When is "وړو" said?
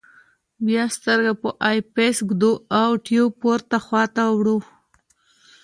4.37-4.57